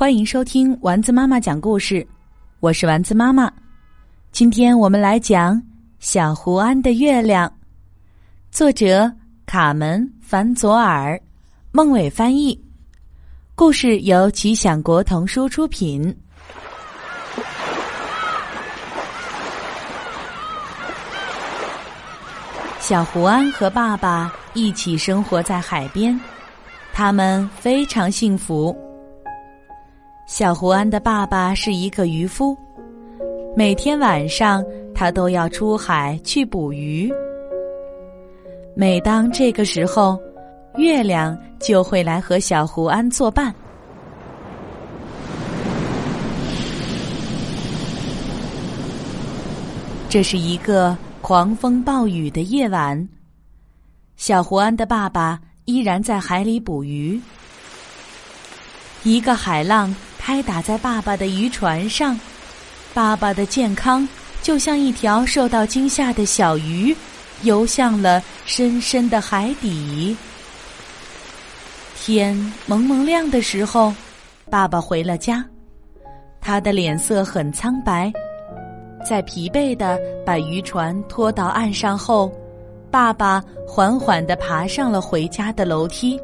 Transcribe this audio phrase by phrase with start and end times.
[0.00, 2.06] 欢迎收听丸子妈妈讲故事，
[2.60, 3.52] 我是丸子妈妈。
[4.32, 5.54] 今天我们来讲
[5.98, 7.46] 《小胡安的月亮》，
[8.50, 9.12] 作者
[9.44, 11.20] 卡门·凡佐尔，
[11.70, 12.58] 孟伟翻译。
[13.54, 16.16] 故事由吉祥国童书出品。
[22.78, 26.18] 小胡安和爸爸一起生活在海边，
[26.90, 28.74] 他们非常幸福。
[30.30, 32.56] 小胡安的爸爸是一个渔夫，
[33.56, 37.12] 每天晚上他都要出海去捕鱼。
[38.76, 40.16] 每当这个时候，
[40.76, 43.52] 月亮就会来和小胡安作伴。
[50.08, 53.08] 这是一个狂风暴雨的夜晚，
[54.16, 57.20] 小胡安的爸爸依然在海里捕鱼。
[59.02, 59.92] 一个海浪。
[60.30, 62.16] 拍打在爸爸的渔船上，
[62.94, 64.08] 爸爸的健康
[64.42, 66.96] 就像一条受到惊吓的小鱼，
[67.42, 70.16] 游向了深深的海底。
[71.96, 73.92] 天蒙蒙亮的时候，
[74.48, 75.44] 爸爸回了家，
[76.40, 78.12] 他的脸色很苍白。
[79.04, 82.32] 在疲惫的把渔船拖到岸上后，
[82.88, 86.16] 爸爸缓缓地爬上了回家的楼梯。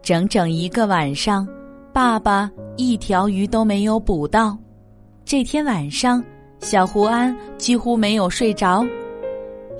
[0.00, 1.44] 整整一个晚上。
[1.90, 2.48] 爸爸
[2.78, 4.56] 一条鱼都没有捕到。
[5.24, 6.22] 这天晚上，
[6.60, 8.86] 小胡安几乎没有睡着，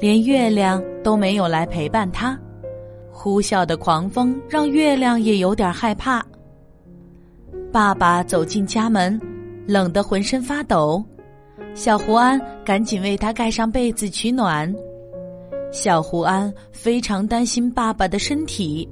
[0.01, 2.37] 连月亮都没有来陪伴他。
[3.09, 6.27] 呼啸的狂风让月亮也有点害怕。
[7.71, 9.19] 爸爸走进家门，
[9.65, 11.03] 冷得浑身发抖。
[11.75, 14.75] 小胡安赶紧为他盖上被子取暖。
[15.71, 18.89] 小胡安非常担心爸爸的身体。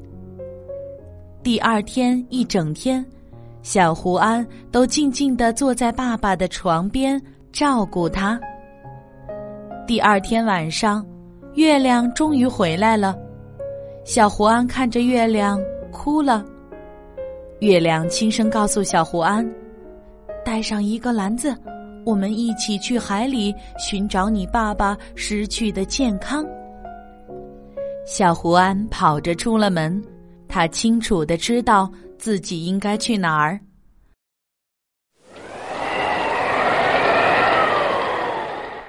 [1.42, 3.04] 第二天一整天。
[3.66, 8.40] 小胡安都静静地坐在爸爸的床边照顾他。
[9.88, 11.04] 第二天晚上，
[11.54, 13.18] 月亮终于回来了。
[14.04, 15.60] 小胡安看着月亮
[15.90, 16.44] 哭了。
[17.58, 19.44] 月亮轻声告诉小胡安
[20.46, 21.52] ：“带上一个篮子，
[22.04, 26.46] 我们一起去海里寻找你爸爸失去的健康。”
[28.06, 30.00] 小胡安跑着出了门，
[30.46, 31.90] 他清楚的知道。
[32.18, 33.60] 自己应该去哪儿？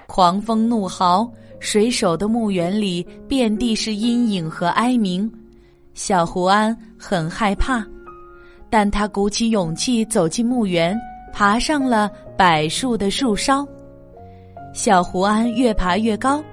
[0.08, 5.32] 狂风怒号，水手的墓园里遍地是阴影和哀鸣。
[5.94, 7.86] 小胡安很害怕，
[8.70, 10.98] 但他鼓起勇气走进墓园，
[11.32, 13.68] 爬上了柏树的树梢。
[14.74, 16.44] 小胡安越爬越高，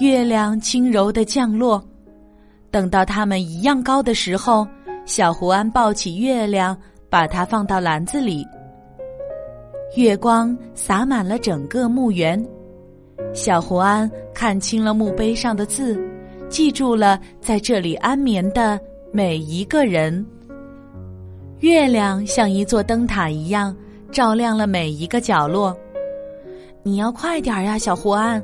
[0.00, 1.82] 月亮轻柔的降落。
[2.70, 4.66] 等到他们一样高的时候。
[5.06, 6.76] 小胡安抱起月亮，
[7.10, 8.46] 把它放到篮子里。
[9.96, 12.42] 月光洒满了整个墓园，
[13.34, 16.02] 小胡安看清了墓碑上的字，
[16.48, 18.80] 记住了在这里安眠的
[19.12, 20.24] 每一个人。
[21.60, 23.76] 月亮像一座灯塔一样，
[24.10, 25.76] 照亮了每一个角落。
[26.82, 28.42] 你要快点呀，小胡安，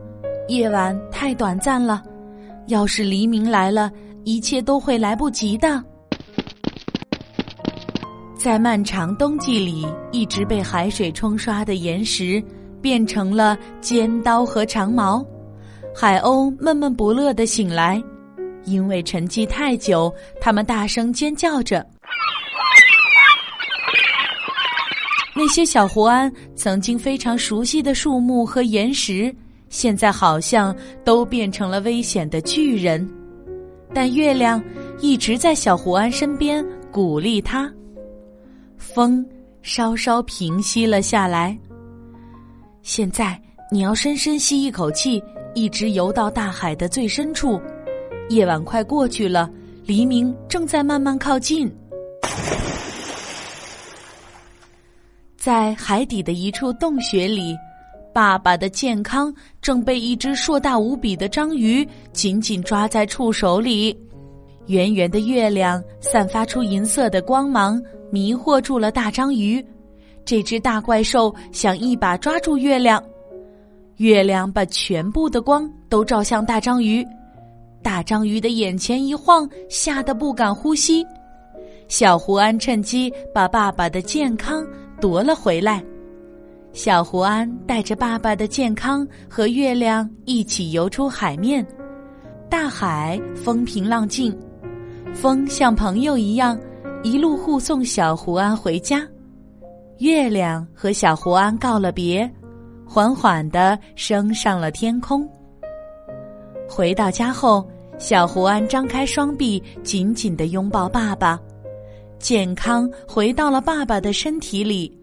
[0.49, 2.03] 夜晚太短暂了，
[2.67, 3.91] 要是黎明来了，
[4.25, 5.83] 一切都会来不及的。
[8.41, 12.43] 在漫长冬季里，一直被海水冲刷的岩石
[12.81, 15.23] 变成了尖刀和长矛。
[15.95, 18.03] 海鸥闷闷不乐的醒来，
[18.65, 21.87] 因为沉寂太久，它们大声尖叫着。
[25.35, 29.31] 那些小胡安曾经非常熟悉的树木和岩石，
[29.69, 30.75] 现在好像
[31.05, 33.07] 都变成了危险的巨人。
[33.93, 34.65] 但月亮
[34.99, 37.71] 一直在小胡安身边，鼓励他。
[38.81, 39.25] 风
[39.63, 41.57] 稍稍平息了下来。
[42.83, 45.23] 现在你要深深吸一口气，
[45.55, 47.61] 一直游到大海的最深处。
[48.31, 49.49] 夜晚快过去了，
[49.85, 51.71] 黎明正在慢慢靠近。
[55.37, 57.55] 在海底的一处洞穴里，
[58.15, 63.97] 爸爸的健康正被一只硕大无比的章鱼紧紧抓在触手里。
[64.67, 67.81] 圆圆的月亮散发出银色的光芒。
[68.11, 69.65] 迷惑住了大章鱼，
[70.25, 73.03] 这只大怪兽想一把抓住月亮，
[73.97, 77.07] 月亮把全部的光都照向大章鱼，
[77.83, 81.07] 大章鱼的眼前一晃，吓得不敢呼吸。
[81.87, 84.67] 小胡安趁机把爸爸的健康
[85.01, 85.83] 夺了回来，
[86.73, 91.65] 小胡安带着爸爸的健康和月亮一起游出海面，
[92.49, 94.37] 大海风平浪静，
[95.15, 96.59] 风像朋友一样。
[97.03, 99.01] 一路护送小胡安回家，
[100.01, 102.31] 月亮和小胡安告了别，
[102.87, 105.27] 缓缓的升上了天空。
[106.69, 107.67] 回到家后，
[107.99, 111.41] 小胡安张开双臂，紧紧的拥抱爸爸，
[112.19, 114.95] 健康回到了爸爸的身体里，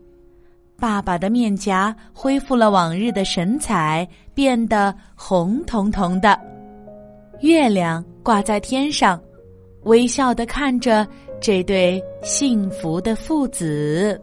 [0.80, 6.40] 爸爸的面颊恢复了往日的神采，变得红彤彤的。
[7.40, 9.20] 月亮挂在天上，
[9.84, 11.08] 微笑的看着
[11.40, 14.20] 这对幸福的父子。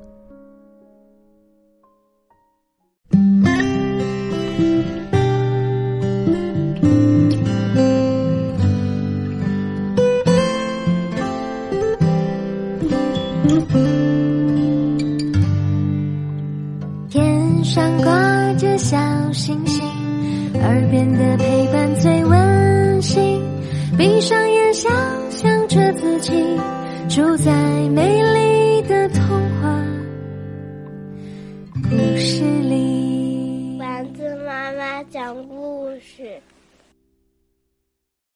[17.09, 18.97] 天上挂着小
[19.33, 19.83] 星星，
[20.61, 23.41] 耳边的陪伴最温馨。
[23.97, 24.91] 闭上眼，想
[25.31, 26.33] 象着自己
[27.15, 27.53] 住在
[27.91, 28.34] 美丽